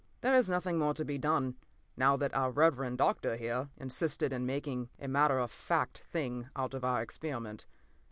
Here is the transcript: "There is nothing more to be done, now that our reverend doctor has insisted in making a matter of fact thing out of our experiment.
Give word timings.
"There 0.21 0.33
is 0.33 0.49
nothing 0.49 0.79
more 0.79 0.95
to 0.95 1.05
be 1.05 1.19
done, 1.19 1.57
now 1.95 2.17
that 2.17 2.33
our 2.33 2.49
reverend 2.49 2.97
doctor 2.97 3.37
has 3.37 3.67
insisted 3.77 4.33
in 4.33 4.47
making 4.47 4.89
a 4.97 5.07
matter 5.07 5.37
of 5.37 5.51
fact 5.51 5.99
thing 5.99 6.49
out 6.55 6.73
of 6.73 6.83
our 6.83 7.03
experiment. 7.03 7.67